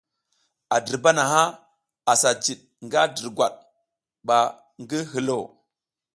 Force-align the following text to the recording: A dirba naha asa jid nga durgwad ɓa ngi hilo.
A 0.75 0.77
dirba 0.85 1.11
naha 1.17 1.43
asa 2.11 2.29
jid 2.43 2.59
nga 2.85 3.01
durgwad 3.15 3.55
ɓa 4.27 4.39
ngi 4.81 4.99
hilo. 5.11 5.37